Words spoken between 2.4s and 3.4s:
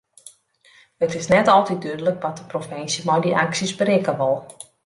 de provinsje met dy